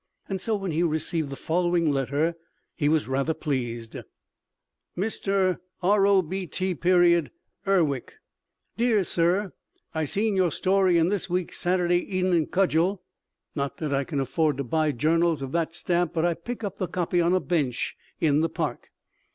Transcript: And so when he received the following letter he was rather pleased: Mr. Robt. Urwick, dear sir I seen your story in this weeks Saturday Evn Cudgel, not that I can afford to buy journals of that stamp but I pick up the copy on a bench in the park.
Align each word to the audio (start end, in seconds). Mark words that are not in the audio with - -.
And 0.27 0.41
so 0.41 0.55
when 0.55 0.71
he 0.71 0.81
received 0.81 1.29
the 1.29 1.35
following 1.35 1.91
letter 1.91 2.33
he 2.73 2.89
was 2.89 3.07
rather 3.07 3.35
pleased: 3.35 3.97
Mr. 4.97 5.59
Robt. 5.83 7.29
Urwick, 7.67 8.13
dear 8.77 9.03
sir 9.03 9.53
I 9.93 10.05
seen 10.05 10.35
your 10.35 10.51
story 10.51 10.97
in 10.97 11.09
this 11.09 11.29
weeks 11.29 11.59
Saturday 11.59 12.01
Evn 12.17 12.47
Cudgel, 12.47 13.03
not 13.53 13.77
that 13.77 13.93
I 13.93 14.03
can 14.03 14.19
afford 14.19 14.57
to 14.57 14.63
buy 14.63 14.91
journals 14.91 15.43
of 15.43 15.51
that 15.51 15.75
stamp 15.75 16.13
but 16.13 16.25
I 16.25 16.33
pick 16.33 16.63
up 16.63 16.77
the 16.77 16.87
copy 16.87 17.21
on 17.21 17.33
a 17.35 17.39
bench 17.39 17.95
in 18.19 18.39
the 18.39 18.49
park. 18.49 18.89